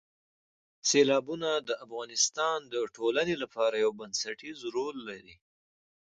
[0.89, 5.35] سیلابونه د افغانستان د ټولنې لپاره یو بنسټیز رول لري.